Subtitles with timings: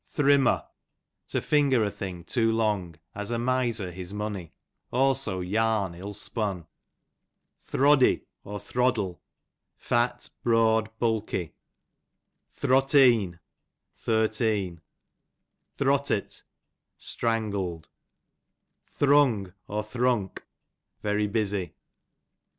[0.11, 0.65] Thrimmo,
[1.27, 4.51] to finger a thing too long, as a miser his money;
[4.91, 6.65] also yarn ill spun.
[7.65, 9.17] Throddy, 1 ^,,„r
[9.77, 11.53] fat, broad, bulky.
[12.51, 13.37] Throddle,J'^"
[14.03, 14.79] Tlaxoiieerif^irteen.
[15.77, 16.41] Throttlt',
[16.97, 17.87] strangled.
[18.97, 20.41] Thrung, Thrunk,
[21.03, 21.75] very busy.